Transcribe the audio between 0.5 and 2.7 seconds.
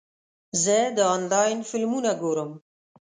زه د انلاین فلمونه ګورم.